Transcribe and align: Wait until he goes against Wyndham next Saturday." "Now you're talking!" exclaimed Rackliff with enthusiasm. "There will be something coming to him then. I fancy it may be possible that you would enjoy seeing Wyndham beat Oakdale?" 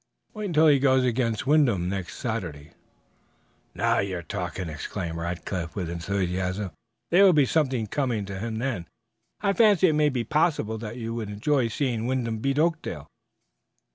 Wait 0.33 0.45
until 0.45 0.65
he 0.65 0.79
goes 0.79 1.03
against 1.03 1.45
Wyndham 1.45 1.87
next 1.87 2.17
Saturday." 2.17 2.71
"Now 3.75 3.99
you're 3.99 4.23
talking!" 4.23 4.67
exclaimed 4.67 5.19
Rackliff 5.19 5.75
with 5.75 5.91
enthusiasm. 5.91 6.71
"There 7.11 7.23
will 7.23 7.33
be 7.33 7.45
something 7.45 7.85
coming 7.85 8.25
to 8.25 8.39
him 8.39 8.57
then. 8.57 8.87
I 9.41 9.53
fancy 9.53 9.89
it 9.89 9.93
may 9.93 10.09
be 10.09 10.23
possible 10.23 10.79
that 10.79 10.97
you 10.97 11.13
would 11.13 11.29
enjoy 11.29 11.67
seeing 11.67 12.07
Wyndham 12.07 12.39
beat 12.39 12.57
Oakdale?" 12.57 13.09